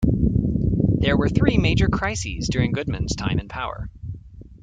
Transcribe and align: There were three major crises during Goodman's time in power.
There 0.97 1.15
were 1.15 1.29
three 1.29 1.59
major 1.59 1.87
crises 1.87 2.49
during 2.51 2.71
Goodman's 2.71 3.15
time 3.15 3.37
in 3.39 3.47
power. 3.47 3.87